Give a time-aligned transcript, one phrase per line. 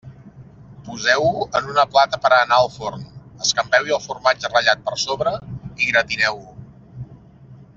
[0.85, 3.05] Poseu-ho en una plata per a anar al forn,
[3.47, 5.35] escampeu-hi el formatge ratllat per sobre
[5.85, 6.57] i gratineu-ho.